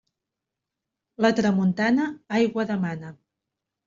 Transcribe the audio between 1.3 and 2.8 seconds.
tramuntana, aigua